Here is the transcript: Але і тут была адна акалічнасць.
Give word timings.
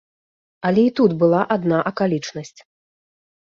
Але 0.69 0.85
і 0.89 0.93
тут 0.99 1.11
была 1.23 1.41
адна 1.57 1.83
акалічнасць. 1.91 2.59